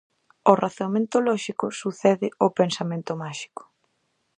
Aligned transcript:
Ao 0.47 0.55
razoamento 0.63 1.17
lóxico 1.29 1.65
sucede 1.81 2.27
o 2.45 2.47
pensamento 2.59 3.13
máxico. 3.23 3.63